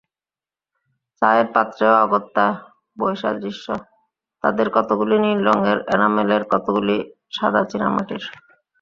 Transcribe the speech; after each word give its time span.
চায়ের 1.21 1.47
পাত্রেও 1.55 1.93
অগত্যা 2.05 2.45
বৈসাদৃশ্য, 2.97 3.65
তাদের 4.43 4.67
কতকগুলি 4.69 5.15
নীলরঙের 5.19 5.77
এনামেলের, 5.95 6.41
কতকগুলি 6.51 6.97
সাদা 7.35 7.61
চীনামাটির। 7.71 8.23